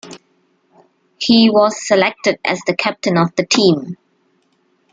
He 1.19 1.51
was 1.51 1.87
selected 1.87 2.39
as 2.43 2.59
the 2.65 2.73
captain 2.75 3.19
of 3.19 3.35
the 3.35 3.45
team. 3.45 3.97